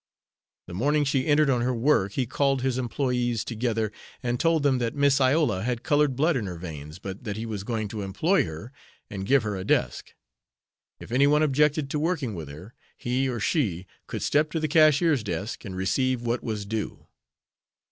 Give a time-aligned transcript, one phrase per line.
[0.65, 3.91] The morning she entered on her work he called his employés together,
[4.23, 7.45] and told them that Miss Iola had colored blood in her veins, but that he
[7.45, 8.73] was going to employ her
[9.11, 10.15] and give her a desk.
[10.99, 14.67] If any one objected to working with her, he or she could step to the
[14.67, 17.05] cashier's desk and receive what was due.